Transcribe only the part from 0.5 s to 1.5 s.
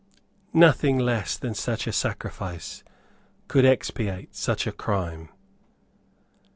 Nothing less